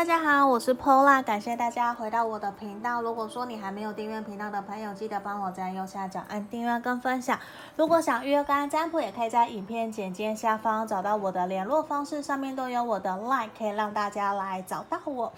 [0.00, 3.02] 大家好，我是 Pola，感谢大家回到我的频道。
[3.02, 7.38] 如果说你还没有订阅频道的朋友，记得帮我在右下角按订阅跟分享。
[7.76, 15.30] 如果想预约干占卜，也可以在影片简介下方找到我的联络方式，上面都有我的 LINE，可以让大家来找到我。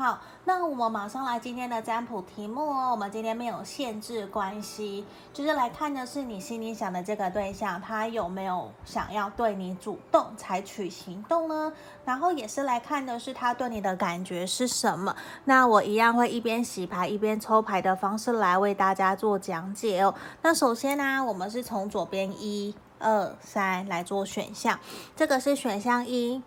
[0.00, 2.90] 好，那我们马上来今天的占卜题目哦。
[2.90, 11.70] 我们今天没有限制关系，就是来看的是你心里想的这个对象，他有没有想要对你主动采取行动呢？
[12.06, 15.14] 然后也是来看的是他对你的感觉是什么。
[15.44, 20.14] 那我一样会一边洗牌一边抽牌的方式来为大家做讲解哦。
[20.40, 24.80] 那首先呢，我们是从左边一二三来做选项，
[25.14, 26.42] 这个是选项一，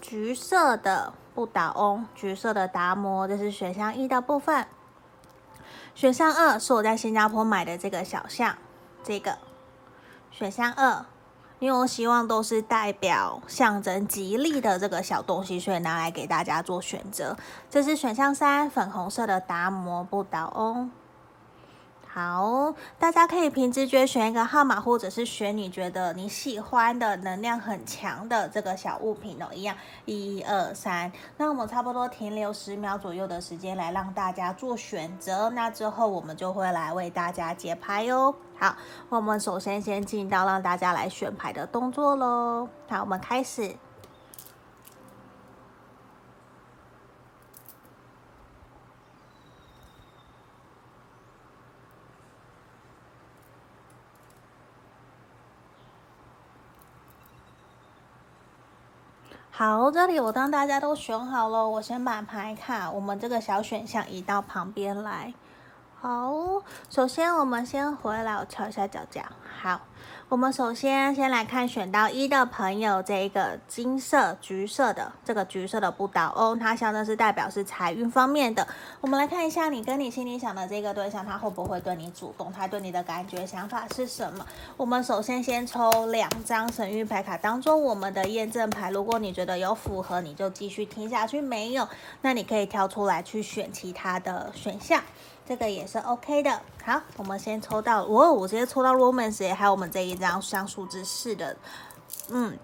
[0.00, 1.12] 橘色的。
[1.34, 4.66] 不倒翁，橘色的达摩，这是选项一的部分。
[5.94, 8.56] 选项二是我在新加坡买的这个小象，
[9.02, 9.38] 这个
[10.30, 11.04] 选项二，
[11.58, 17.36] 因为我希望都是代表象征吉利的这个小东西，所以拿来给大家做选择。
[17.68, 20.90] 这是选项三，粉红色的达摩不倒翁。
[22.14, 29.74] 好，大家可以凭直觉选一个号码，或者是选你觉得你喜欢的能量很强的这个小物品哦，一样，
[30.04, 31.10] 一二三。
[31.38, 38.34] 那我们差不多停留十秒左右的时间来让大家做选择，那之后我们就会来为大家解牌哟。
[38.58, 38.76] 好，
[39.08, 42.68] 我们首先先进到让大家来选牌的动作喽。
[42.90, 43.74] 好，我们开始。
[59.64, 65.32] 好，这里我当大家都选好了，我先把牌卡，我们这个小选项移到旁边来。
[66.00, 66.32] 好，
[66.90, 69.22] 首先我们先回来，我敲一下脚脚。
[69.62, 69.82] 好。
[70.32, 78.66] 我们首先先来看选到一的朋友，这一个金色、橘色的这个橘色的不倒翁，它象征是代表是财运方面的。
[79.02, 82.50] 我们来看一下，你跟你心里想的这个对象，他会不会对你主动？
[82.50, 84.46] 他对你的感觉、想法是什么？
[84.78, 88.90] 我们首先先抽两张神谕牌卡，当做我们的验证牌。
[88.90, 91.86] 如果你觉得有符合，你就继续听下去；没有，
[92.22, 95.02] 那你可以挑出来去选其他的选项。
[95.52, 96.62] 这个也是 OK 的。
[96.82, 101.54] 好，我们先抽到，哦，我直接抽到 Romance，还有我们这一张像数字四的，
[102.30, 102.56] 嗯，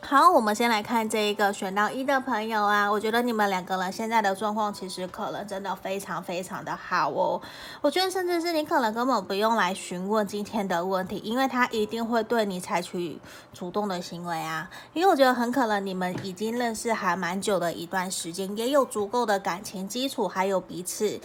[0.00, 7.40] 好，我们先来看这一个选到一的朋友啊，我觉得你们两个人现在的状况其实可能真的非常非常的好哦。
[7.82, 13.20] 我觉得甚至是你可能根本不用来询问今天的问题，因为他一定会对你采取
[13.52, 14.70] 主动的行为啊。
[14.94, 21.20] 因为我觉得很可能你们已经认识还蛮久的一段时间，也有足够的感情基础，还有彼此。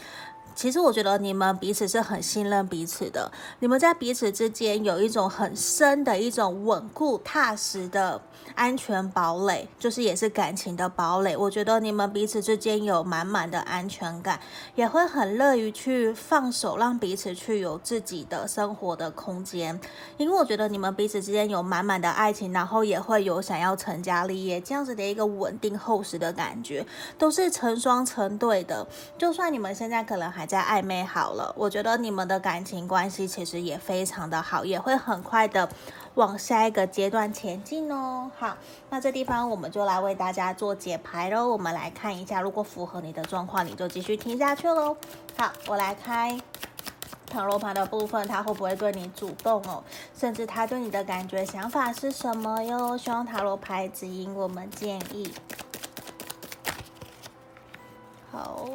[0.57, 8.19] 其实我觉得你们彼此是很信任彼此的，你们在彼此之间有一种很深的一种稳固踏实的
[8.56, 11.38] 安全堡垒，就是也是感情的堡垒。
[11.38, 14.40] 我觉得你们彼此之间有满满的安全感，
[14.73, 19.79] 也会很乐于去放手，让彼此去有自己的生活的空间。
[20.18, 26.84] 因为我觉得你们彼此之间有满满的爱情，然后也会有想要成家立业这样子的一个稳定厚实的感觉，
[27.19, 28.88] 都是成双成对的。
[29.19, 35.69] 就算你们现在可能还在暧昧好了，我觉得你们的感情关系其实也非常的好，也会很快的
[36.15, 38.31] 往下一个阶段前进哦。
[38.39, 38.55] 好，
[38.89, 41.47] 那这地方我们就来为大家做解牌喽。
[41.49, 44.95] 我们来看一下，如果符合你的状况，你就继续听下去喽。
[45.37, 46.39] 好，我来开
[47.29, 49.83] 塔罗牌的部分，他会不会对你主动哦？
[50.17, 52.97] 甚至他对你的感觉、想法是什么哟？
[52.97, 55.33] 希望塔罗牌指引我们建议。
[58.31, 58.65] 好。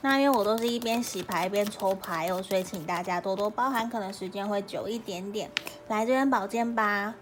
[0.00, 5.50] 那因为我都是一边洗牌一边抽牌哦，所以请大家多多包涵，可能时间会久一点点。
[5.88, 7.14] 来这边宝剑八，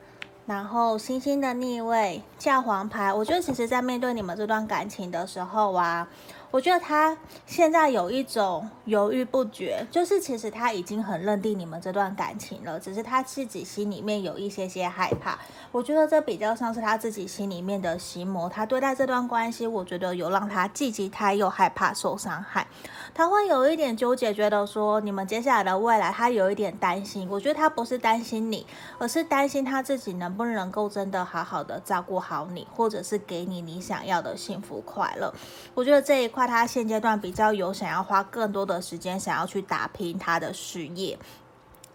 [0.47, 3.13] 然后星星的逆位，教皇牌。
[3.13, 6.09] 我觉得其实在面对你们这段感情的时候啊。
[6.57, 15.39] 我觉得他现在有一种犹豫不决，就是其实他已经很认定你们这段感情了，只是他自己心里面有一些些害怕。
[15.71, 18.49] 我觉得这比较像是他自己心里面的心魔。
[18.49, 22.67] 他对待这段关系，我觉得有让他既期待又害怕受伤害。
[23.13, 27.29] 他会有一点纠结，觉得说你们接下来的未来，他有一点担心。
[27.31, 28.67] 我觉得他不是担心你，
[28.97, 35.35] 而是担心他自己能不能够真的好好的照顾好你，或者是给你你想要的幸福快乐。
[35.75, 36.46] 我觉得这一块。
[36.47, 41.19] 他现阶段比较有想要花更多的时间，想要去打拼他的事业。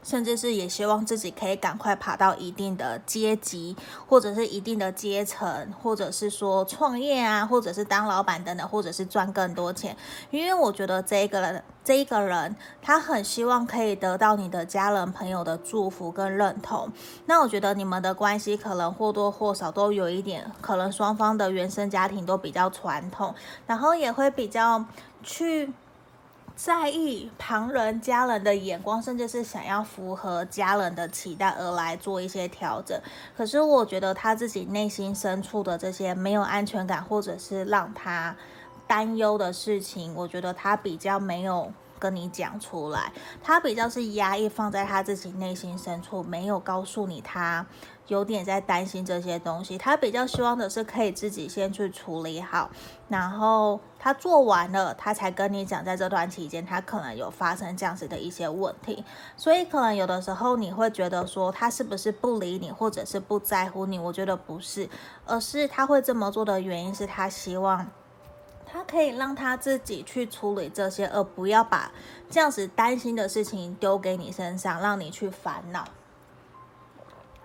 [0.04, 3.76] 甚至是也希望自己可以赶快爬到一定的阶级，
[4.08, 9.96] 或者是一定的阶层，或者是说创业啊，或者是当老板等等，或者是赚更多钱。
[10.30, 16.92] 因为我觉得这一个人，这一个人，他很希望可以得到你的家人朋友的祝福跟认同。
[17.26, 23.34] 那我觉得你们的关系可能或多或少都有一点，可能双方的原生家庭都比较传统，
[23.68, 24.84] 然后也会比较
[25.24, 25.72] 去。
[26.56, 33.00] 在意旁人、家人的眼光，甚至是想要符合家人的期待而来做一些调整。
[33.36, 38.36] 可是我觉得他自己内心深处的这些没有安全感，或者是让他
[38.86, 41.72] 担忧的事情，我觉得他比较没有
[42.02, 43.14] 跟你讲出来，
[43.44, 47.68] 他比较是压抑放在他自己内心深处，没有告诉你他。
[48.08, 52.70] 有点在担心这些东西，他比较希望的是可以自己先去处理好，
[53.08, 59.06] 然后他做完了，他才跟你讲，在这段期间他可能有发生这样子的一些问题，
[59.38, 63.98] 所以可能有的时候你会觉得说他是不是不理你，或者是不在乎你？
[63.98, 64.90] 我觉得不是，
[65.26, 67.88] 而是他会这么做的原因是他希望
[68.72, 71.92] 他可以让他自己去处理这些，而不要把
[72.30, 75.86] 这样子担心的事情丢给你身上，让你去烦恼。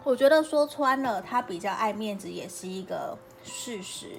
[0.05, 4.13] 我觉得说穿了，他比较爱面子也是一个事实。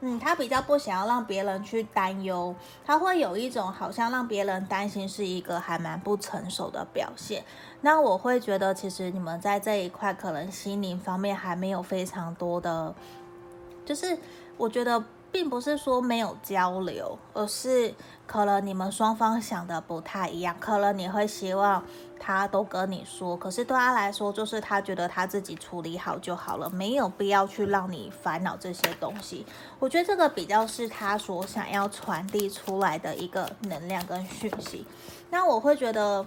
[0.00, 7.44] 嗯，他比较不想要让别人去担忧，他会有一种好像让别人担心是一个还蛮不成熟的表现。
[7.82, 12.94] 那我会觉得，其实你们在这一块可能心灵方面还没有非常多的，
[13.84, 14.16] 就是
[14.56, 15.04] 我觉得。
[15.34, 17.92] 并不是说没有交流，而是
[18.24, 20.54] 可能你们双方想的不太一样。
[20.60, 21.82] 可能你会希望
[22.20, 29.44] 他都跟你说，可是对他来说，就是他觉得他自己处理好就好了，没有必要去让你烦恼这些东西。
[29.80, 34.86] 我觉得这个比较是他所想要传递出来的一个能量跟讯息。
[35.30, 36.24] 那我会觉得。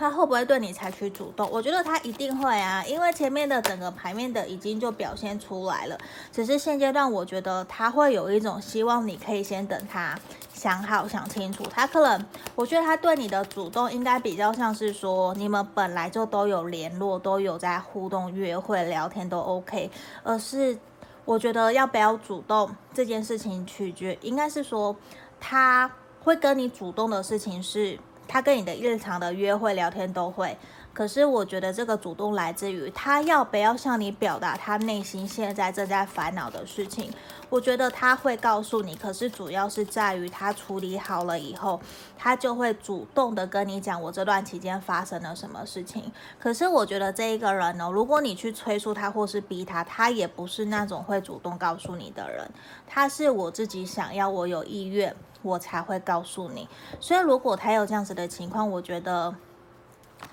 [0.00, 1.46] 他会不会对你采取主动？
[1.52, 5.98] 我觉得他一定会啊，因为前面的整个牌面的已经就表现出来了。
[6.32, 10.18] 只是现阶段，我觉得他会有一种希望，你可以先等他
[10.54, 11.62] 想好、想清楚。
[11.70, 19.90] 他可能，我觉得他对你的主动应该比较像是说，你们本来就都有联络，都有在互动、约会、聊天都 OK。
[20.22, 20.78] 而是
[21.26, 24.96] 我觉得要不要主动这件事情取决，应该是说
[25.38, 25.90] 他
[26.24, 27.98] 会跟你主动的事情是。
[28.30, 30.56] 他跟你的日常的约会聊天都会，
[31.00, 37.10] 可是我觉得这个主动来自于他要不要向你表达他内心现在正在烦恼的事情。
[37.48, 41.80] 我觉得他会告诉你，可是主要是在于他处理好了以后，
[42.18, 46.12] 他就会主动的跟你讲我这段期间发生了什么事情。
[46.38, 52.46] 可是我觉得这一个人呢，如果你去催促他或是逼他，他也不是那种会主动告诉你的人。
[52.86, 55.16] 他是我自己想要，我有意愿。
[55.42, 56.68] 我才会告诉你，
[57.00, 59.34] 所以如果他有这样子的情况，我觉得，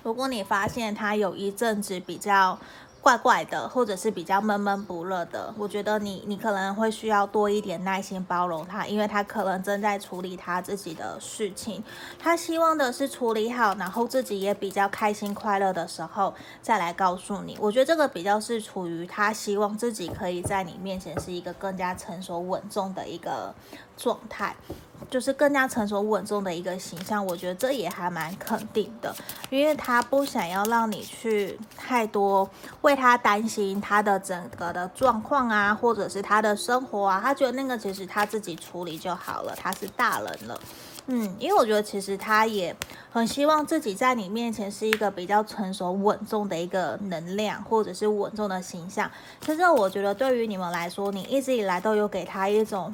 [0.07, 2.57] 如果你发现他有一阵子比较
[3.01, 11.83] 怪怪的，或者是比较闷闷不乐的，我觉得你你可能会需要多一点耐心包容他，因为他可能正在处理他自己的事情，
[12.17, 17.57] 他希望的是处理好，然后自己也比较开心快乐的时候再来告诉你。
[17.59, 23.53] 我觉得这个比较是处于他希望自己可以在你面前是一个更加成熟稳重的一个
[23.97, 24.55] 状态。
[25.09, 29.15] 就是更加成熟稳重的一个形象，我觉得这也还蛮肯定的，
[29.49, 32.49] 因为他不想要让你去太多
[32.81, 40.59] 为他担心他的整个的状况啊，或者是他的生活啊，他觉得那个其实他自己处理就好了，他是大人了，
[41.07, 42.75] 嗯，因为我觉得其实他也
[43.11, 49.09] 很希望自己在你面前是一个比较成熟稳重的一个能量，或者是稳重的形象。
[49.39, 52.93] 其实我觉得对于你们来说，你一直以来都有给他一种。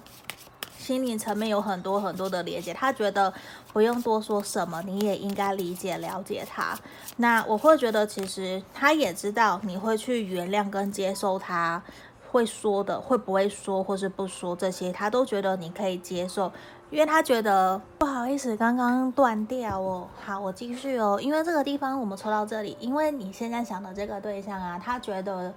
[0.83, 3.33] 心灵层面有很多很多的连接，他觉得
[3.71, 6.77] 不用多说什么，你也应该理解了解他。
[7.15, 11.81] 那我会觉得，其实他也知道你会去原谅跟接受他
[12.29, 16.51] 会说的，会不会说或是不说这些，他都觉得你可以接受，
[16.89, 20.05] 因为他觉得不好意思，刚刚断掉哦。
[20.25, 25.53] 好，我继续哦，因为这个地方我们抽到这里，因为你现在想的这个对象啊，他觉得。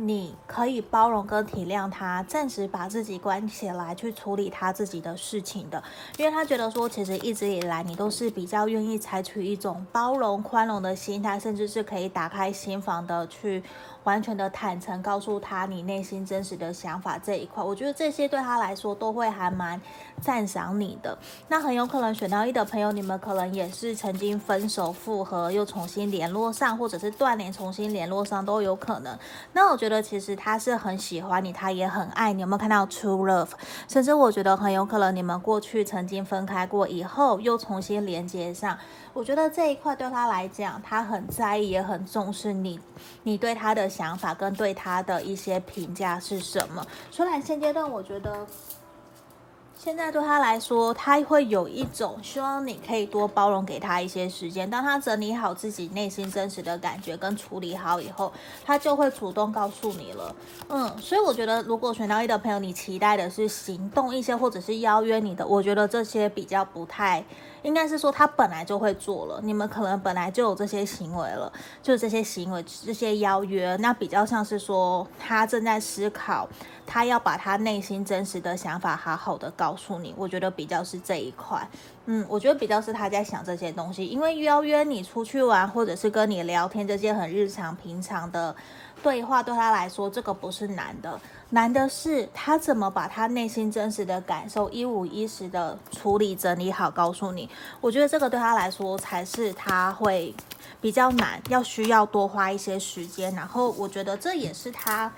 [0.00, 5.82] 你可以包容跟体谅他，暂时把自己关起来去处理他自己的事情的，
[6.16, 13.62] 因为他觉得说，其实一直以来你都是比较愿意采取一种包容、宽容的心态，甚至是可以打开心房的去。
[14.08, 19.78] 完全的坦诚，告诉他你内心真实的想法这一块，我觉得这些对他来说都会还蛮
[20.18, 21.18] 赞赏你的。
[21.48, 29.14] 那很有可能选到一的朋友，你们可能也是曾经分手复合，又重新联络上，或者是断联重新联络上都有可能。
[29.52, 32.40] 那我觉得其实他是很喜欢你，他也很爱你。
[32.40, 33.50] 有没有看到 true love？
[33.86, 38.78] 甚至我觉得很有可能你们过去曾经分开过，以后又重新连接上。
[39.12, 42.78] 我觉得这一块对他来讲，他很在意，也很重视你，
[43.24, 46.86] 你对他的想法跟对他的一些评价是什么？
[47.10, 48.46] 虽然现阶段我觉得。
[49.80, 54.68] 现在对他来说，他会有一种希望你可以多包容给他一些时间。
[54.68, 58.32] 当他整理好自己内心真实的感觉跟处理好以后，
[58.66, 60.34] 他就会主动告诉你了。
[60.68, 67.24] 嗯，所以我觉得，如果选到一的朋友，你期待的是行动一些，或者是邀约你的，我觉得这些比较不太。
[67.62, 76.48] 应该是说他本来就会做了，你们可能本来就有这些行为了，就是这些行为、这些邀约，那比较像是说他正在思考，
[76.86, 80.14] 他要把他内心真实的想法好好的告诉你。
[80.16, 81.68] 我觉得比较是这一块，
[82.06, 88.54] 嗯，我觉得比较是他在想这些东西，因为邀约你出去玩或者是跟你聊天这些很日常平常的
[89.02, 91.20] 对话，对他来说这个不是难的。
[91.50, 97.48] 难的是他怎么把他内心真实的感受一五一十的处理整理好，告诉你。
[97.80, 100.34] 我觉得这个对他来说才是他会
[100.80, 103.34] 比较难，要需要多花一些时间。
[103.34, 105.10] 然后我觉得这也是他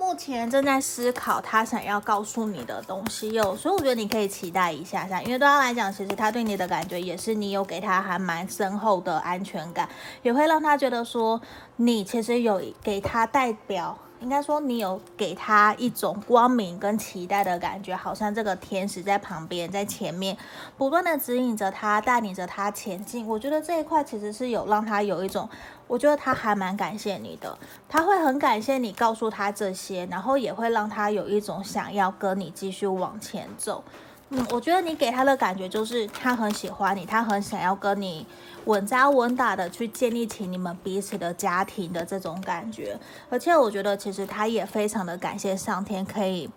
[0.00, 3.54] 目前正在思考他想要告诉你的东西哟。
[3.54, 9.86] 所以我觉得你可以期待一下下，因为对他来讲，其实他对你的感觉也是你有给他还蛮深厚的安全感，
[10.22, 11.38] 也会让他觉得说
[11.76, 13.98] 你其实有给他代表。
[14.20, 20.36] 应该说，你有给他一种光明跟期待的感觉，好像这个天使在旁边，在前面
[20.76, 23.26] 不断的指引着他，带领着他前进。
[23.26, 25.48] 我觉得这一块其实是有让他有一种，
[25.86, 27.58] 我觉得他还蛮感谢你的，
[27.88, 33.82] 他会很感谢你告诉他这些，然后也会让他有一种想要跟你继续往前走。
[34.30, 38.24] 嗯，我觉得你给他的感觉就是他很喜欢你，他很想要跟你
[38.66, 42.96] 稳扎稳打的去建立起你们彼此的家庭的这种感觉。
[43.28, 46.48] 而且我觉得其实他也非常的感谢上天可以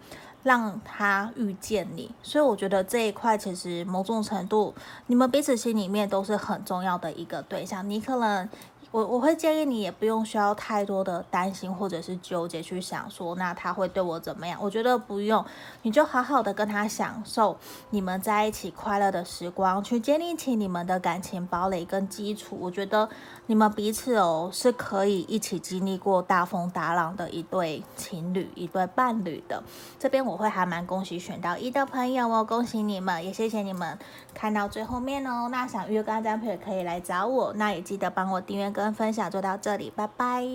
[0.44, 4.76] 让他遇见你，所以我觉得这一块其实某种程度
[5.08, 7.90] 你们彼此心里面都是很重要的一个对象。
[7.90, 8.48] 你可能。
[8.94, 14.60] 我我会建议你也不用需要太多的担心或者是纠结去想说，那他会对我怎么样？
[14.62, 15.44] 我觉得不用，
[15.82, 17.58] 你就好好的跟他享受
[17.90, 22.56] 你们在一起快乐的时光，去建立起你们的感情堡垒跟基础。
[22.62, 23.10] 我觉得
[23.48, 29.64] 你们彼此哦是可以一起经历过大风大浪的一对情侣，一对伴侣的。
[29.98, 33.98] 这边我会还蛮恭喜选到一的朋友哦，恭喜你们，也谢谢你们
[34.36, 35.50] 看到最后面哦。
[35.50, 38.94] 那想约干占配可以来找我，那也记得帮我订阅个跟。
[38.94, 40.46] 分享就到这里，拜拜。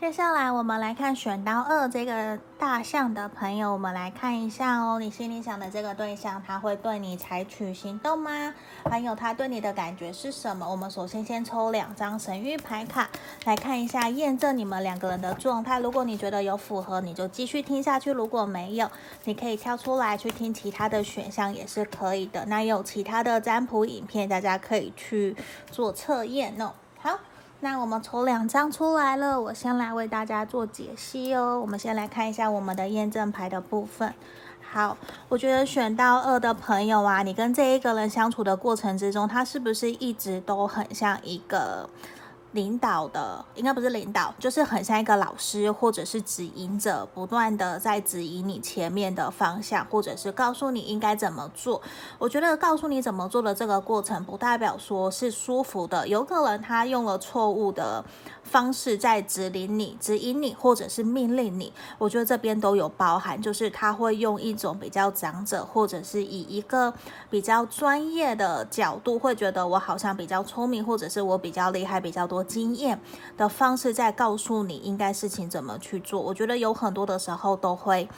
[0.00, 8.52] 接下来我们来看选到二这个大象的朋友，我们来看一下哦，你心里想的这个对象，他会对你采取行动吗？
[8.90, 10.68] 还有他对你的感觉是什么？
[10.68, 13.08] 我们首先先抽两张神谕牌卡
[13.44, 15.78] 来看一下，验证你们两个人的状态。
[15.78, 18.90] 如果你觉得有符合，你就继续听下去；如果没有，
[19.22, 22.44] 你可以跳出来去听其他的选项也是可以的。
[22.46, 25.36] 那有其他的占卜影片，大家可以去
[25.70, 26.72] 做测验哦。
[27.64, 31.60] 那我们抽两张出来了，我先来为大家做解析哦。
[31.60, 34.12] 我们先来看一下我们的验证牌的部分。
[34.60, 34.96] 好，
[35.28, 41.88] 我觉得选到二的朋友啊，你跟这一个人相处的过程之中，他是不是一直都很像一个？
[42.52, 51.80] 领导的应该不是领导，就是很像一个老师或者是指引者，不断的在指引你前面的方向，或者是告诉你应该怎么做。
[52.18, 58.04] 我觉得告诉你怎么做的这个过程，不代表说是舒服的，有可能他用了错误的
[58.42, 61.72] 方式在指引你、指引你，或者是命令你。
[61.96, 66.92] 我觉得这边都有包含，就是他会用一种比较长者，或者是以一个
[67.30, 73.00] 比较专业的角度，会觉得我好像比较聪明，或者是我比较厉害，比较多经验
[73.36, 76.20] 的方式在告诉你应该事情怎么去做。
[76.20, 78.08] 我觉得有很多的时候都会。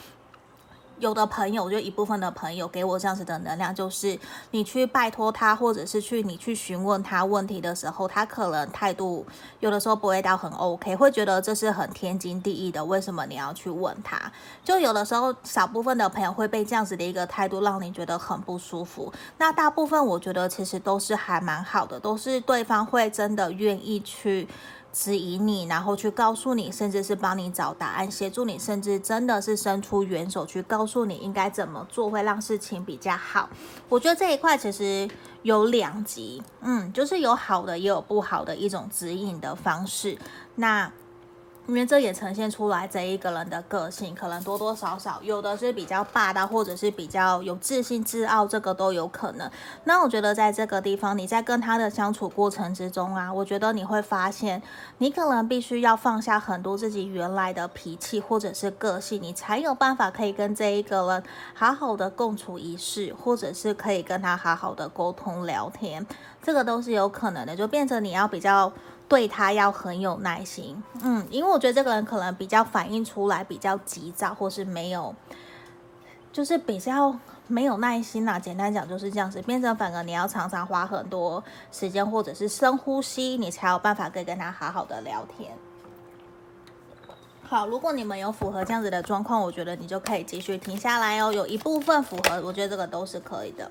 [0.99, 4.17] 有的朋友，就一部分的朋友给我这样子的能量，就是
[4.51, 9.25] 你去拜托他，或者是去你去询问他问题的时候，他可能态度
[9.59, 14.31] 有的时候不会到很 OK，会觉得这是很天经地义的，为什么你要去问他？
[14.63, 19.11] 就有的时候，少部分的朋友会被这样子的一个态度让你觉得很不舒服。
[19.37, 24.47] 那大部分我觉得其实都是还蛮好的，都是对方会真的愿意去。
[24.95, 33.49] 指引你，然后去告诉你，甚至是帮你找答案，协助你，甚至真的是伸出援手去告诉你应该怎么做，会让事情比较好。
[33.89, 35.05] 我觉得这一块其实
[35.41, 40.17] 有两极，嗯，就是有好的，也有不好的一种指引的方式。
[40.55, 40.89] 那
[41.67, 49.49] 因为这也呈现出来这一个人的个性，可能多多少少有的是比较霸道，或者是比较有自信、自傲，这个都有可能。
[49.85, 54.61] 那我觉得在这个地方，你在跟他的相处过程之中啊，我觉得你会发现，
[54.99, 61.23] 你可能必须要放下很多自己原来的脾气或者是个性，你才有办法可以跟这一个人
[61.55, 66.05] 好好的共处一室，或者是可以跟他好好的沟通聊天，
[66.43, 68.71] 这个都是有可能的，就变成你要比较。
[69.07, 75.13] 对他要很有耐心，嗯，因为我觉得这个人可能比较反应出来比较急躁，或是没有，
[76.33, 77.15] 就是比较
[77.47, 78.39] 没有耐心啦。
[78.39, 85.55] 简单讲就是这样子，变成反而你要常常花很多时间，或者是深呼吸，你才有办法可以跟他好好的聊天。
[87.47, 91.31] 好，如果你们有符合这样子的状况，我觉得你就可以继续停下来哦。
[91.31, 93.69] 有一部分符合，我觉得这个都是可以的。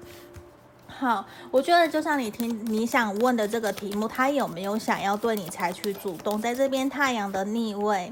[1.05, 6.41] 好，我觉得就像你听你想问的这个题目，他有没有想要对你采取主动？
[6.41, 8.11] 在这边太阳的逆位，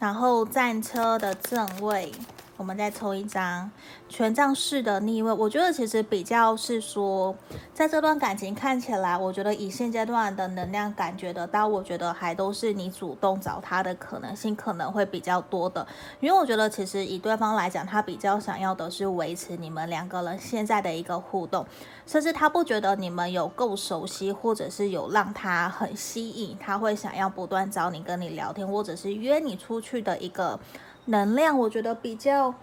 [0.00, 2.10] 然后战车的正位。
[2.56, 3.68] 我们再抽一张
[4.08, 7.34] 权杖四的逆位，我觉得其实比较是说，
[7.72, 15.84] 在这段感情看起来，我觉得以现阶段的能量感觉得到，我觉得还都是你主动找他的可能性可能会比较多的，
[16.20, 21.66] 因为我觉得其实以对方来讲，他比较想要的是维持你们两个人现在的一个互动，
[22.06, 30.60] 甚至他不觉得你们有够熟悉，或者是有让他很吸引，他会想要不断找你跟你聊天，或者是约你出去的一个。
[31.06, 32.54] 能量，我觉得比较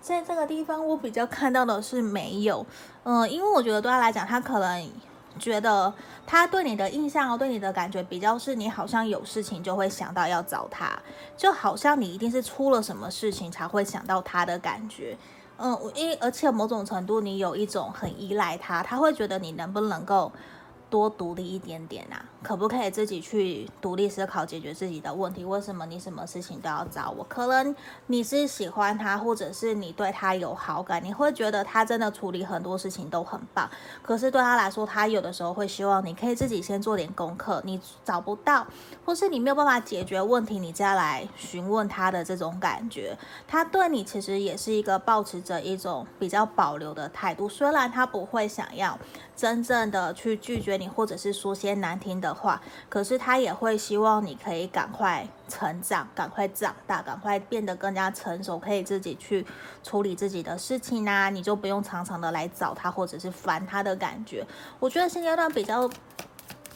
[0.00, 2.64] 在这个地方，我比较看到的是没有，
[3.04, 4.90] 嗯、因为我觉得对他来讲，他可能
[5.38, 5.92] 觉得
[6.26, 10.98] 他对你的印象，哦对你的感觉比较是你好像有事情就会想到要找他，
[11.36, 15.16] 就好像你一定是出了什么事情才会想到他的感觉，
[15.58, 20.30] 嗯、因而且某种程度你有一种很依赖他，他会觉得你能不能够。
[20.88, 25.44] 多独立一点点啊，可不可以自己去独立思考，解决自己的问题？
[25.44, 27.24] 为什么你什么事情都要找我？
[27.24, 27.74] 可能
[28.06, 33.68] 你是喜欢他，或者是你对他有好感，你会觉得他真的处理很多事情都很棒。
[34.00, 37.60] 可是对他来说，他有的时候会希望你可以自己先做点功课。
[37.64, 38.64] 你找不到，
[39.04, 47.48] 或是你没有办法解决问题，你再来询问他的这种感觉，他对你其实也是一个抱持着一种比较保留的态度。
[47.48, 48.96] 虽然他不会想要
[49.34, 50.76] 真正的去拒绝。
[50.76, 59.44] 你或者是说些难听的话，可是他也会希望你可以赶快成长，赶快长大，赶快变得更加成熟，可以自己去
[59.82, 64.46] 处理自己的事情啊，你就不用常常的来找他或者是烦他的感觉。
[64.78, 65.90] 我觉得现阶段比较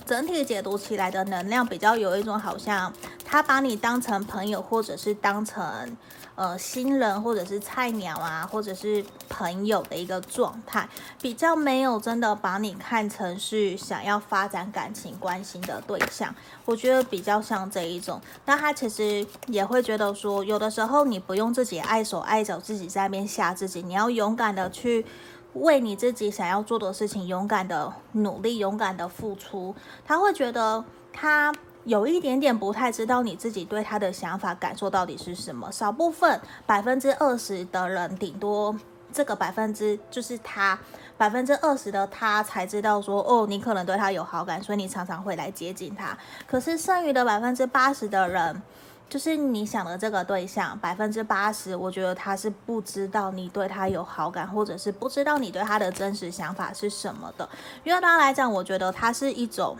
[0.06, 2.92] 整体解读起来的能量比较有一种好像
[3.24, 5.96] 他把你当成朋友，或者是当成。
[6.40, 10.88] 呃，新人或者是菜鸟啊，或者是朋友的一个状态，
[11.20, 16.34] 比较没有真的把你看成是想要发展感情关系的对象。
[16.64, 25.04] 我觉得比较像这一种，那他其实也会觉得说，有的时候你不用自己碍手碍脚，自己在那边吓自己，你要勇敢的去
[25.52, 29.74] 为你自己想要做的事情勇敢的努力，勇敢的付出。
[30.06, 31.52] 他会觉得他。
[31.84, 38.76] 有一点点不太知道你自己对他的想法感受到底是什么，少部分百分之二十的人，顶多
[39.12, 40.78] 这个百分之就是他
[41.16, 46.16] 百分之二十的他才知道说，哦，你可能对他有好感，所以你常常会来接近他。
[46.46, 48.62] 可是剩余的百分之八十的人，
[49.08, 57.48] 就是你想的这个对象，百分之八十，我觉得他是不知道你对他有好感，或者是不知道你对他的真实想法是什么的。
[57.84, 59.74] 因为对他来讲，我觉得他是一种。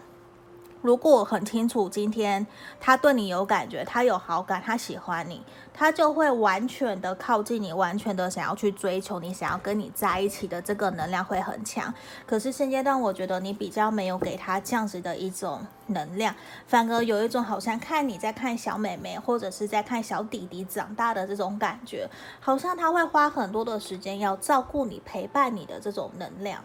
[0.83, 2.47] 如果很清楚今天
[2.81, 5.43] 他对你有感觉，他有好感，他喜欢你，
[5.75, 11.93] 他就会完全的靠近你，完全的想要去追求你，想要跟你在一起的这个能量会很强。
[12.27, 16.35] 可是现阶段我觉得你比较没有给他这样子的一种能量，
[16.67, 22.09] 反而有一种好像看你在看小妹妹或者是在看小弟弟长大的这种感觉，
[22.41, 26.65] 好像他会花很多的时间要照顾你、陪伴你的这种能量。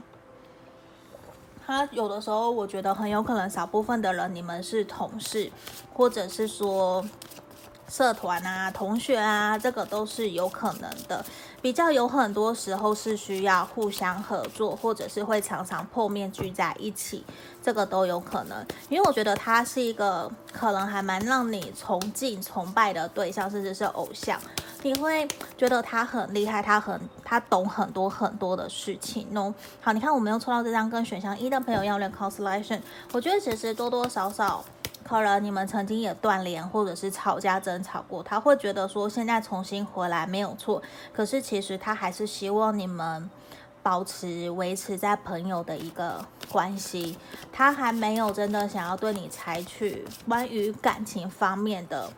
[1.65, 5.51] 他有的时候，我觉得很有可能少部分的人，你们是同事，
[5.93, 7.03] 或者是说
[7.89, 11.25] 社团啊、同学啊，这个都是有可能的。
[11.61, 17.25] 比较有很多时候是需要互相合作，或者是会常常碰面聚在一起，
[17.63, 18.63] 这个都有可能。
[18.87, 24.39] 因为我觉得他是一个可能还蛮让你崇敬、崇拜的对象，甚至是偶像。
[24.83, 29.53] 你会觉得他很厉害，他很他懂很多很多的事情哦。
[29.81, 32.79] 好，你看我们又抽到这张跟选项一的朋友要练 consolation
[33.11, 34.63] 我觉得其实多多少少
[35.03, 40.81] 可能你们曾经也断联或者是吵架争吵过，他会觉得说现在重新回来没有错，
[41.13, 43.29] 可是其实他还是希望你们
[43.83, 47.17] 保持维持在朋友的一个关系，
[47.51, 52.11] 他还没有真的想要对你采取关于感情方面的。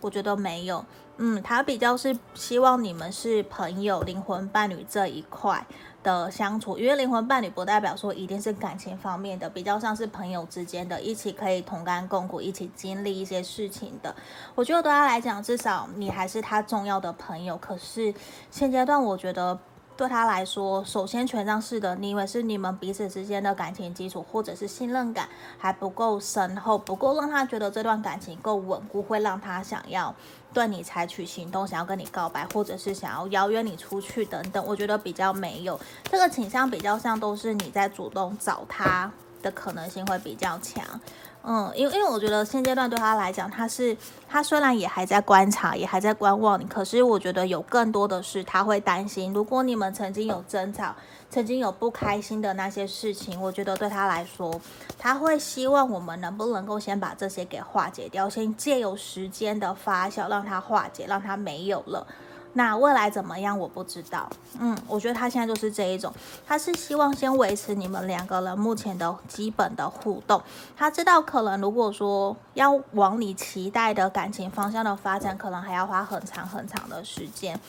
[0.00, 0.84] 我觉得没有。
[1.18, 5.66] 嗯，他比较是希望你们是朋友、灵魂伴侣这一块
[6.02, 14.14] 的相处，因为灵魂伴侣不代表说一定是感情方面的，比较像是朋友之间的，一起可以同甘共苦，一起经历一些事情的。
[14.54, 17.56] 我觉得对他来讲，至少你还是他重要的朋友。
[17.56, 18.12] 可是
[18.50, 19.58] 现阶段，我觉得。
[19.96, 30.14] 对他来说，首先权杖四的逆位是你们彼此之间的感情基础，或者是信任感还不够深厚，不够让他觉得这段感情够稳固，会让他想要
[30.52, 34.62] 对你采取行动，想要跟你告白，或者是想要邀约你出去等等。
[34.66, 40.84] 我觉得比较没有这个倾向，比较像都是你在主动找他的可能性会比较强。
[41.48, 43.96] 嗯，因为因为我觉得现阶段对他来讲，他是
[44.28, 50.92] 他虽然也还在观察，也还在观望你，可是我觉得有更多的是他会担心，如果你们曾经有争吵，
[51.30, 54.60] 曾经有不开心的那些事情，我觉得对他来说，
[54.98, 62.04] 他会希望我们能不能够先把这些给化解掉，先借由时间的发酵让它化解，让它没有了。
[62.56, 63.58] 那未来怎么样？
[63.58, 64.26] 我不知道。
[64.58, 66.10] 嗯，我觉得他现在就是这一种，
[66.46, 70.42] 他是希望先维持你们两个人目前的基本的互动。
[70.74, 77.60] 他知道可能如果说要往你期待的感情方向的发展，可能还要花很长很长的时间。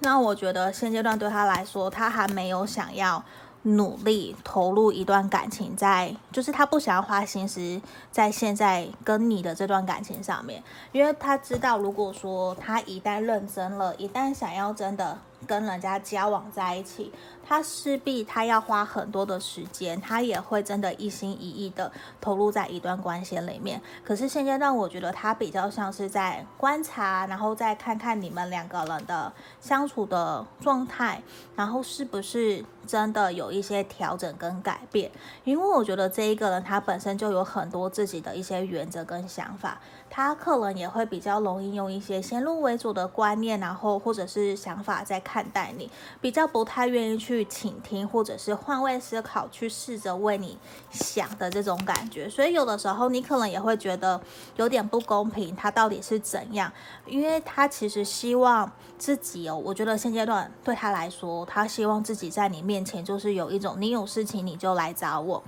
[0.00, 3.24] 那我觉得现阶段对他来说，他还没有想要。
[3.66, 7.80] 努力投入一段感情在，就是他不想要花心思
[8.12, 17.12] 在现在跟你的这段感情上面，因为他知道，如果说他一旦认真了，一旦想要真的跟人家交往在一起。
[17.48, 23.80] 他势必他要花很多的时间，他也会真的一心一意的投入在一段关系里面。
[24.04, 31.22] 可是现阶段，我觉得他比较像是在观察，然后再看看你们两个人的相处的状态，
[31.54, 35.08] 然后是不是真的有一些调整跟改变。
[35.44, 39.80] 因为我觉得这一个人他本身就有很多自己的一些原则跟想法。
[40.16, 45.90] 他可能也会比较容易用一些先入为主的观念，然后或者是想法在看待你，
[46.22, 50.56] 比较不太愿意去倾听，或者是换位思考，去试着为你
[50.90, 52.30] 想的这种感觉。
[52.30, 54.18] 所以有的时候你可能也会觉得
[54.56, 56.72] 有点不公平，他到底是怎样？
[57.04, 65.44] 因为他其实希望自己哦，我觉得现阶段对他来说，他希望自己在你面前就是有一种，你有事情你就来找我。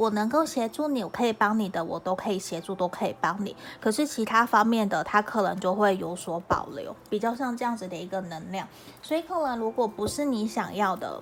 [0.00, 3.54] 我能够协助你，我可以帮你的，我都可以协助，都可以帮你。
[3.78, 8.66] 可是其他方面的，他可能就会有所保留，比较像这样子的一个能量。
[9.02, 11.20] 所以可能如果不是你想要的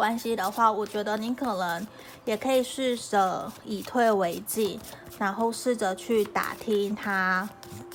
[0.00, 1.86] 关系的话，我觉得你可能
[2.24, 4.80] 也可以试着以退为进，
[5.18, 7.46] 然后试着去打听他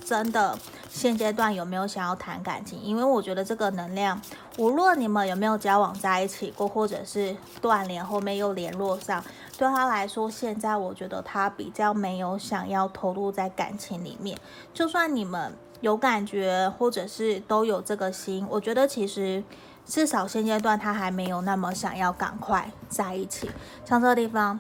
[0.05, 0.55] 真的
[0.87, 2.79] 现阶段有没有想要谈感情。
[2.79, 4.21] 因为我觉得这个能量，
[4.59, 9.23] 无论你们有没有交往在一起过，或者是断联后面又联络上。
[9.57, 14.37] 对他来说，现在我觉得他比较没有想要投入在感情里面。
[14.75, 19.43] 就算你们有感觉，或者是都有这个心，我觉得其实
[19.85, 23.49] 至少现阶段他还没有那么想要赶快在一起。
[23.85, 24.59] 像这个地方。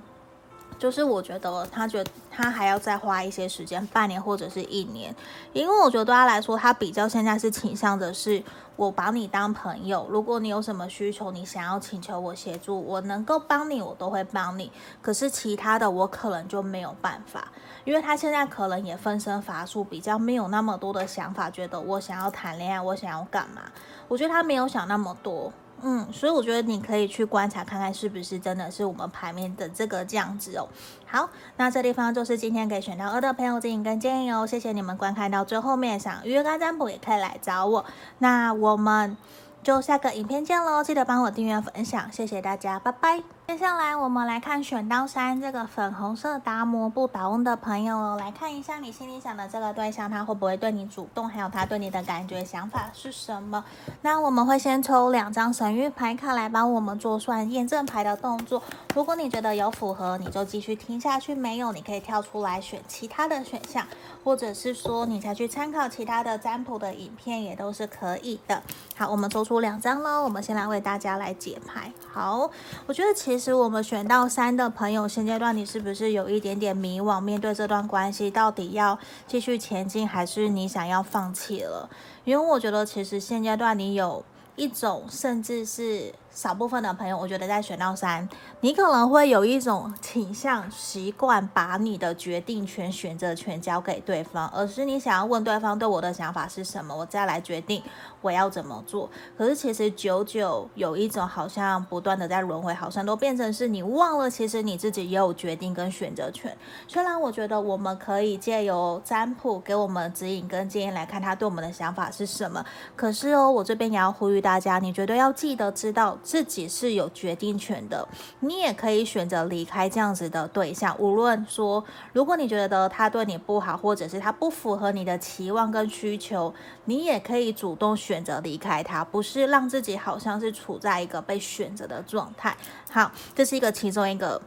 [0.77, 5.15] 就是我觉得他觉得他还要再花一些时间，半年或者是一年，
[5.53, 8.43] 因为我觉得对他来说，他比较现在是倾向的是
[8.75, 14.71] 我把你当朋友，如果你有什么需求，你想要请求我协助，我能够帮你，我都会帮你。
[15.01, 17.47] 可是其他的我可能就没有办法，
[17.85, 23.61] 因为他现在可能也分身乏术，比较没有那么多的想法，觉得我想要谈恋爱，我想要干嘛？
[24.07, 25.51] 我觉得他没有想那么多。
[25.87, 30.67] 嗯，所以我觉得你可以去观察看看，是不是真的是我们牌面的这个这样子哦。
[31.05, 34.47] 好，那这地方就是今天给选到二的朋友指引跟建议哦。
[34.47, 37.85] 谢谢你们观看到最后面，想预约干占卜也可以来找我。
[38.17, 39.15] 那我们
[39.61, 43.34] 就下个影片见喽，记得帮我订阅分享，谢谢大家，拜拜。
[43.47, 53.63] 接下来我们来看选到三这个粉红色达摩不倒翁的朋友哦，来看一下你心里想的这个对象，他会不会对你主动，还有他对你的感觉想法是什么？
[54.01, 58.63] 那我们会先抽两张神谕牌卡来帮我们做算验证牌的动作。
[58.95, 63.85] 如果你觉得有符合，你就继续听下去；没有，你可以跳出来选其他的选项，
[64.23, 68.63] 或者是说你再去参考其他的占卜的影片也都是可以的。
[68.97, 71.91] 好，我们抽出两张喽，我们先来为大家来解牌。
[72.11, 72.49] 好，
[72.87, 73.34] 我觉得其。
[73.35, 77.19] 其实我们选到三的朋友，现阶段你是不是有一点点迷惘？
[77.19, 81.89] 面对这段关系，到底要继续前进，还是你想要放弃了？
[82.23, 84.23] 因为我觉得，其实现阶段你有
[84.55, 88.27] 一种甚至是少部分的朋友，我觉得在选到三，
[88.59, 97.81] 你可能会有一种倾向习惯把你的决定权、选择权交给对方，而是你想要问对方对我的想法是什么，我再来决定
[98.21, 99.09] 我要怎么做。
[99.37, 106.53] 可是其实久久有一种好像不断的在轮回，好像都变成是你忘了，其实你自己也有决定跟选择权。
[106.85, 116.17] 虽然我觉得我们可以借由占卜给我们指引跟建议来看他对我们的想法是什么，可是哦，我这边也要呼吁大家，你绝对要记得知道。
[116.25, 118.07] 自己是有决定权的，
[118.39, 120.95] 你也可以选择离开这样子的对象。
[120.97, 126.51] 无论说，如果你觉得他对你不好，或者是他不符合你的期望跟需求，
[126.85, 132.57] 你也可以主动选择离开他，不是让自己好像是处在一个被选择的状态。
[132.89, 134.41] 好，这是一个其中一个。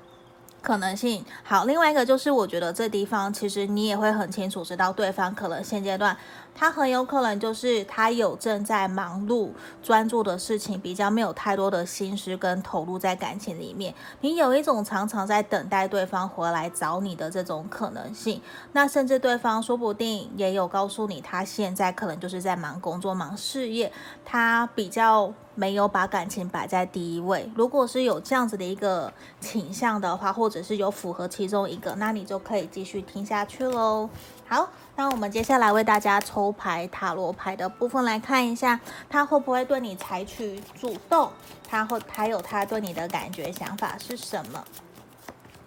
[0.61, 6.15] 可能性好，另外一个就是我觉得这地方其实你也会很清楚知道对方可能现阶段
[6.59, 13.95] 他很有可能就是他有正在忙碌专注的事情，比较没有太多的心思跟投入在感情里面。
[14.23, 18.43] 你有一种常常在等待对方回来找你的这种可能性，
[18.73, 23.93] 那甚至对方说不定也有告诉你他现在可能就是在忙工作、忙事业，
[24.25, 25.33] 他比较。
[25.55, 27.51] 没有把感情摆在第一位。
[27.57, 34.09] 如果是有这样子的一个倾向的话，或者是有符合其中一个，那你就可以继续听下去喽。
[34.49, 38.81] 好，那我们接下来为大家抽牌塔罗牌的部分来看一下，
[39.11, 41.31] 他会不会对你采取主动？
[41.69, 44.65] 他会还有他对你的感觉想法是什么？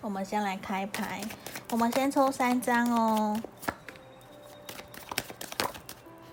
[0.02, 1.22] 我们先来开牌，
[1.70, 3.40] 我们先抽三张哦。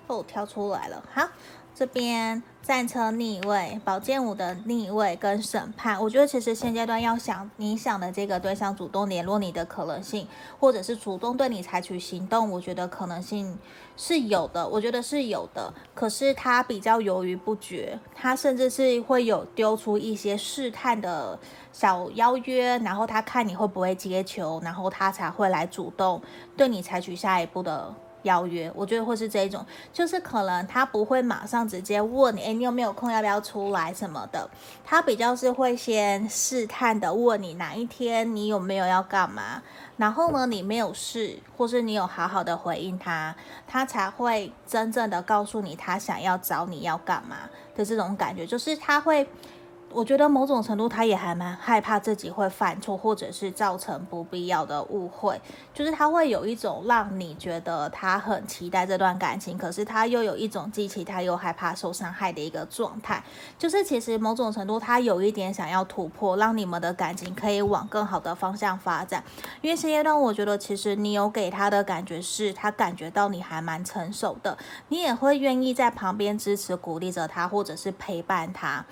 [0.07, 1.29] 哦，挑出来了，好。
[1.75, 10.29] 这边战车逆位，宝剑五的逆位跟审判，我觉得其实现阶段要想你想的这个对象主动联络你的可能性，
[10.61, 13.59] 或者是主动对你采取行动，我觉得可能性
[13.97, 15.73] 是有的，我觉得是有的。
[15.95, 21.39] 可是他比较犹豫不决，他甚至是会有丢出一些试探的
[21.73, 26.21] 小邀约，然后他看你会不会接球，然后他才会来主动
[26.55, 27.95] 对你采取下一步的。
[28.23, 34.49] 邀约，我觉得会是这一种，就是可能他不会马上直接问你，诶，你有没有空，要不要出来什么的，
[34.85, 39.63] 他比较是会先试探的问你哪一天你有没有要干嘛，
[39.97, 43.35] 然后呢，你没有事，或是你有好好的回应他，
[43.67, 47.37] 他才会真正的告诉你他想要找你要干嘛
[47.77, 49.29] 的这种感觉，就是他会。
[49.91, 55.41] 我觉得某种程度，他也还蛮害怕自己会犯错，或者是造成不必要的误会。
[55.73, 63.23] 就是他会有一种让你觉得他很期待这段感情，可是他又有一种既期待又害怕受伤害的一个状态。
[63.59, 69.25] 就是其实某种程度，他有一点想要突破，让你们的感情可以往更好的方向发展。
[69.63, 78.85] 因为现阶段，我觉得其实你有给他的感觉是，他感觉到你还蛮成熟的，你也会愿意在旁边支持、鼓励着他，或者是陪伴他。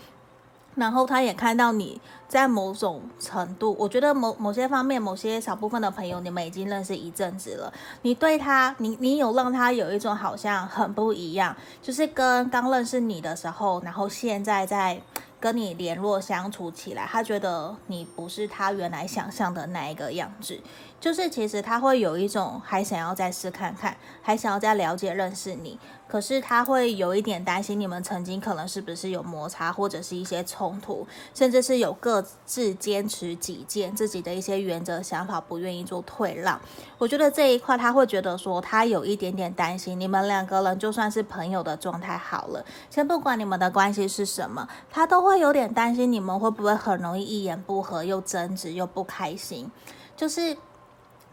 [0.76, 7.72] 然后他也看到你在某种程度，我觉得某某些方面，某些小部分的朋友，你们已经认识一阵子了。
[8.02, 15.00] 你对他，你你有让他有一种好像很不一样，就是跟刚认识你的时候，然后现在在
[15.38, 20.60] 跟你联络相处起来，他觉得你不是他原来想象的那一个样子。
[20.98, 36.58] 就是其实他会有一种还想要再试看看，还想要再了解认识你，可是他会有一点担心你们曾经可能是不是有摩擦，或者是一些冲突，甚至是有各自坚持己见，自己的一些原则想法，不愿意做退让。
[36.96, 49.70] 我觉得这一块他会觉得说他有一点点担心，你们两个人就算是朋友的状态好了，先不管你们的关系是什么，他都会有点担心你们会不会很容易一言不合又争执又不开心，
[50.16, 50.56] 就是。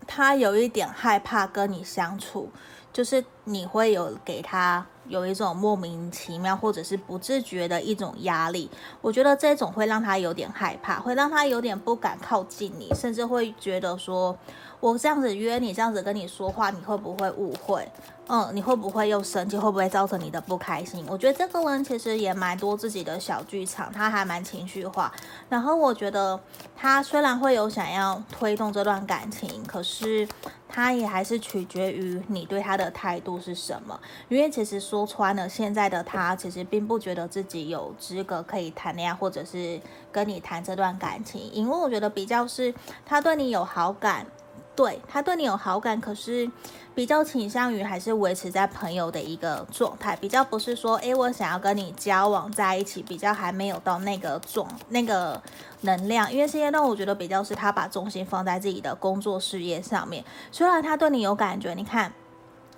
[0.06, 2.50] 他有一点害怕跟你相处，
[2.92, 8.70] 就是你会有给他有一种莫名其妙或者是不自觉的一种压力。
[9.00, 14.38] 我觉得这种会让他有点害怕，会让他有点不敢靠近你，甚至会觉得说，
[14.84, 17.90] 我这样子约你，这样子跟你说话，你会不会误会？
[18.28, 19.58] 嗯，你会不会又生气？
[19.58, 21.06] 会不会造成你的不开心？
[21.10, 25.14] 我觉得这个人其实也蛮多自己的小剧场，他还蛮情绪化。
[25.48, 26.38] 然后我觉得
[26.76, 30.28] 他虽然会有想要推动这段感情，可是
[30.68, 33.98] 他也还是取决于你对他的态度是什么。
[34.28, 39.80] 因为其实说穿了，现在的他其实并不觉得自己有资格可以谈恋爱，或者是
[40.12, 41.50] 跟你谈这段感情。
[41.54, 42.74] 因为我觉得比较是
[43.06, 44.28] 他对你有好感。
[44.76, 46.50] 对，他对你有好感，可是
[46.96, 55.40] 比较倾向于还是维持在朋友的一个状态，比较不是说，诶，我想要跟你交往在一起，比较还没有到那个状那个
[55.82, 56.32] 能量。
[56.34, 62.12] 因为现阶段我觉得比较是他把重心放在自己的工作事业上面，虽然他对你有感觉，你看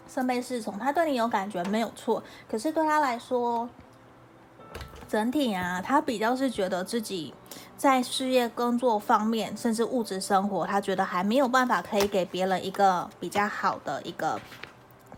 [0.07, 3.69] 圣杯侍从，他对你有感觉没有错，可是对他来说。
[5.07, 7.33] 整体啊，他比较是觉得自己
[7.77, 14.39] 在事业工作方面，甚至物质生活，他觉得还没有办法可以给别人一个比较好的一个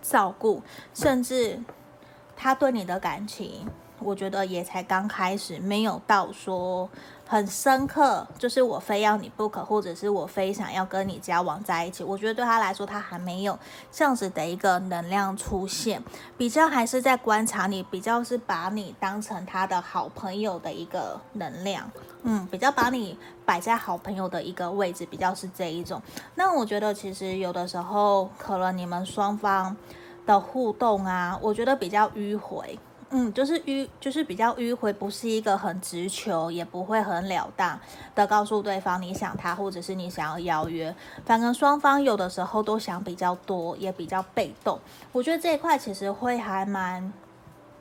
[0.01, 0.61] 照顾，
[0.93, 1.59] 甚至
[2.35, 3.67] 他对你的感情，
[3.99, 6.89] 我觉得也才刚开始，没有到说。
[7.27, 12.01] 很深刻，就是我非要你不可，或者是我非想要跟你交往在一起。
[12.03, 13.59] 我觉得对他来说，他还没有
[13.91, 16.01] 这样子的一个能量出现，
[16.37, 21.91] 比较还是在观察你，比较是把你当成他的好朋友的一个能量，
[22.23, 26.01] 嗯，比较把你摆在好朋友的一个位置，比较是这一种。
[26.35, 29.75] 那我觉得其实有的时候，可能你们双方
[30.25, 32.79] 的互动啊，我觉得比较迂回。
[33.09, 37.79] 嗯，就是迂，就是比较迂回，不是一个很直球，也不会很了当
[38.13, 40.93] 的告诉对方你想他，或者是你想要邀约。
[41.25, 44.77] 反正双方有的时候都想比较多，也比较被动。
[45.13, 47.13] 我觉得这一块其实会还蛮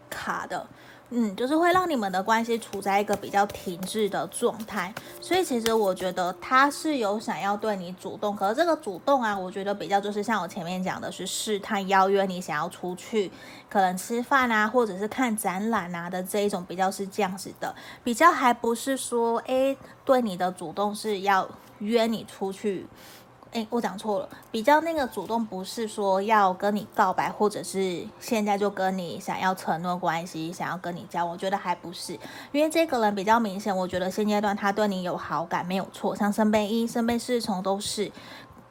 [0.09, 0.65] 卡的。
[1.11, 13.31] 嗯，就是会让你们的关系处在一个比较停滞的状态，所以其实我觉得他是有想要对你主动，可是这个主动啊，我觉得比较就是像我前面讲的是试探邀约你想要出去，
[13.71, 22.85] 可能吃饭啊，或者是看展览啊的这一种比较是这样子的，比较还不是说，诶，对你的主动是要约你出去。
[23.53, 32.13] 诶，我讲错了，比较那个主动不是说要跟你告白，或者是现在就跟你想要承诺关系，想要跟你交往，我觉得还不是，
[32.53, 38.13] 因为这个人比较明显，我觉得现阶段他对你有好感，没有错，像身边一、身边四重都是，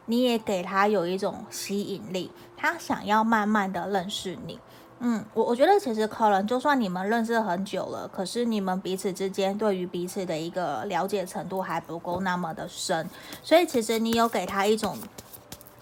[0.06, 4.60] 你也给他有一种吸引力，他想要慢慢的认识你。
[5.00, 13.08] 嗯，我我觉得其实可能就算你们认识很久了，可是你们彼此之间对于彼此的一个了解程度还不够那么的深，
[13.44, 14.98] 所以其实你有给他一种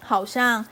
[0.00, 0.66] 好像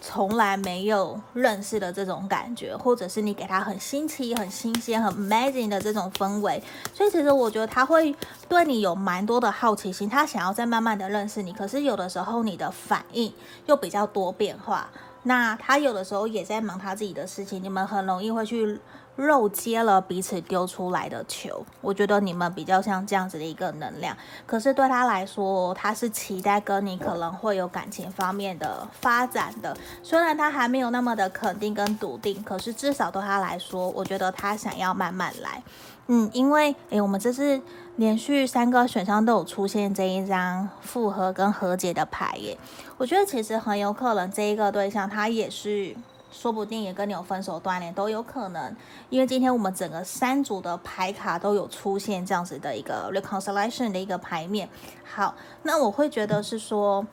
[0.00, 6.62] 从来没有认识的这种感觉，或者是你给他很新奇、很新鲜、很 amazing 的这种氛围，
[6.94, 8.14] 所以其实我觉得他会
[8.48, 13.32] 对你有蛮多的好奇心，他想要再慢慢的认识你，可是有的时候你的反应
[13.64, 14.88] 又比较多变化。
[15.24, 18.80] 那他有的时候也在忙他自己的事情，你们很容易会去
[19.16, 21.64] 漏接了彼此丢出来的球。
[21.80, 29.76] 我觉得你们比较像这样子的一个能量，可是对他来说，他是期待跟你可能会有感情方面的发展的。
[30.02, 35.62] 虽然他还没有那么的肯定跟笃定，可是至少对他来说，我觉得他想要慢慢来。
[36.06, 37.60] 嗯，因为诶，我们这是
[37.98, 42.56] 连续三个选项都有出现这一张复合跟和解的牌耶。
[42.96, 45.96] 我觉得其实很有可能这一个对象他也是，
[46.30, 48.76] 说不定也跟你有分手断联都有可能。
[49.10, 54.68] 因为今天我们整个三组的牌卡都有出现这样子的一个 reconciliation 的一个牌面。
[55.02, 55.34] 好，
[55.64, 57.04] 那我会觉得是说，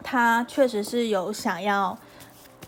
[0.00, 1.98] 他确实是有想要。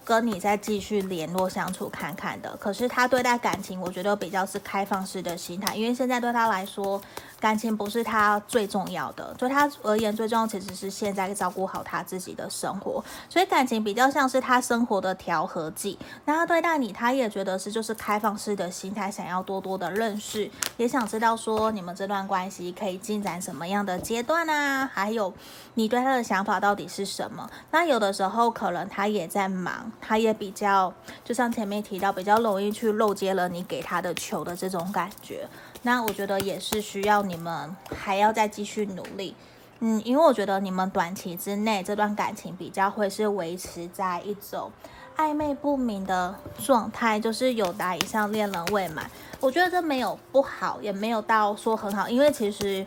[0.04, 7.02] 跟你再继续联络相处看看的，可是他对待感情，我觉得比较是开放式的心态，因为现在对他来说，
[7.40, 15.98] 感情不是他最重要的，对他而言最重要其实是现在照顾好他自己的生活，所以感情比较像是他生活的调和剂。
[16.24, 25.32] 那他对待你，他也觉得是就是开放式的心态，想要多多的认识，也想知道说你们这段关系可以进展什么样的阶段啊，还有
[25.74, 27.48] 你对他的想法到底是什么？
[27.70, 29.92] 那有的时候可能他也在忙。
[30.00, 30.92] 他也比较，
[31.24, 35.48] 就像前面提到，比较容易去漏接了你给他的球的这种感觉。
[35.86, 39.36] 那我觉得也是需要你们还要再继续努力，
[39.78, 44.72] 嗯，因为我觉得你们短期之内这段感情比较会是维持在一种
[45.16, 49.08] 暧昧不明的状态，就是有达以上恋人未满。
[49.38, 52.84] 我觉得这没有不好，也没有到说很好，因为其实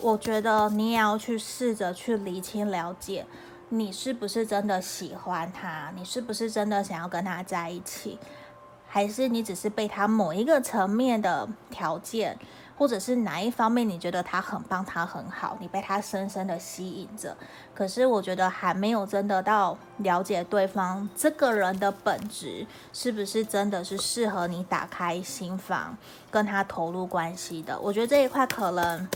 [0.00, 3.24] 我觉得你也要去试着去厘清了解。
[3.68, 5.92] 你是不是真的喜欢他？
[5.94, 8.18] 你是不是真的想要跟他在一起？
[8.92, 12.36] 还是你只是被他某一个层面的条件，
[12.76, 17.36] 或者是哪一方面你觉得他很棒，他很好，你被他深深的吸引着？
[17.72, 25.96] 可是我觉得还没有真的到了解对方这个人的本质，是不是真的是适合你打开心房
[26.28, 27.78] 跟他投入关系的？
[27.78, 29.08] 我觉得这一块可能。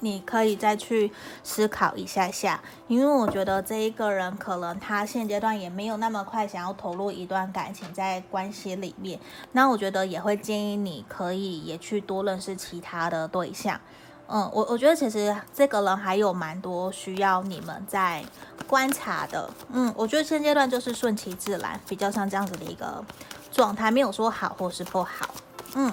[0.00, 1.10] 你可以再去
[1.42, 9.18] 思考一下下，因为我觉得这一个人可能他现阶段也没有那么快想要投入一段感情在关系里面。
[9.52, 13.80] 那我觉得也会建议你可以也去多认识其他的对象。
[14.28, 18.24] 嗯，我我觉得其实这个人还有蛮多需要你们在
[18.66, 19.48] 观察的。
[19.72, 23.04] 嗯，我觉得现阶段就是顺其自然，比较像这样子的一个
[23.52, 25.32] 状态，没有说好或是不好。
[25.76, 25.92] 嗯。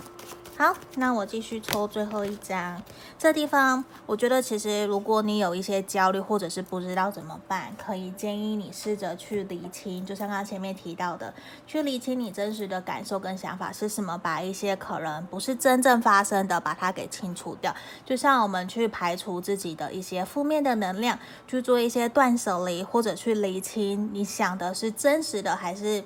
[0.56, 2.80] 好，那我继续抽最后一张。
[3.18, 11.34] 这地方，我觉得其实如果你有一些焦虑，或者是不知道怎么办，可以建议你试着去理清，就像刚刚前面提到的，
[11.66, 17.76] 去理清你真实的感受跟想法是什么，把一些可能不是真正发生的，把它给清除掉。
[18.06, 26.04] 就像我们去排除自己的一些负面的能量，去做一些断舍离，或者去理清你想的是真实的还是。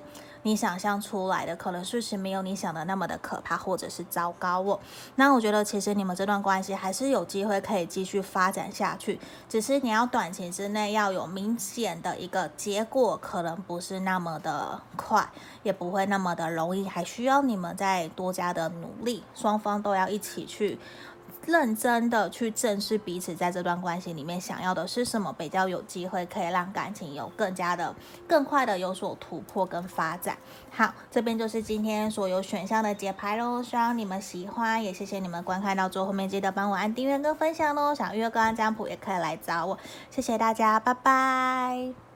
[0.47, 4.79] 你想象出来的可能事情没有你想的那么的可怕，或者是糟糕哦。
[5.15, 15.29] 那我觉得其实你们这段关系还是有机会可以继续发展下去，只是你要短期之内要有明显的一个结果，可能不是那么的快，
[15.63, 20.79] 也不会那么的容易，还需要你们再多加的努力，双方都要一起去。
[21.47, 27.95] 认真的去正视彼此在这段关系里面想要的是什么，比较有机会可以让感情有更加的、
[28.27, 30.37] 更快的有所突破跟发展。
[30.69, 37.95] 好，这边就是今天所有选项的解牌喽，希望你们喜欢，也谢谢你们观看到最后面，记得帮我按订阅跟分享喽。
[37.95, 39.77] 想预约个案占卜也可以来找我，
[40.11, 42.06] 谢谢大家，拜拜。